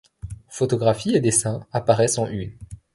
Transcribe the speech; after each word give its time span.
Photographies 0.49 1.13
et 1.15 1.19
dessins 1.21 1.67
apparaissent 1.73 2.17
en 2.17 2.25
une. 2.25 2.53